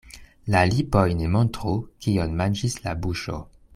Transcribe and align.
La 0.53 0.61
lipoj 0.69 1.03
ne 1.19 1.29
montru, 1.35 1.73
kion 2.07 2.35
manĝis 2.41 2.79
la 2.87 2.95
buŝo. 3.05 3.39